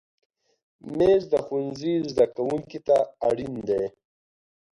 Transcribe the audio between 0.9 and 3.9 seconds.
مېز د ښوونځي زده کوونکي ته اړین دی.